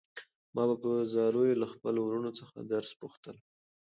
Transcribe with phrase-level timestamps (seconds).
[0.55, 3.41] ما به په زاریو له خپلو وروڼو څخه درس پوښتلو.